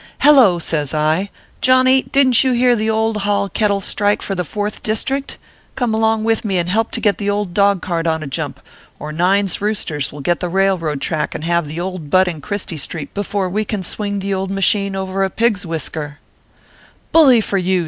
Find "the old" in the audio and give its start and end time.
2.75-3.17, 7.19-7.53, 11.67-12.09, 14.27-14.49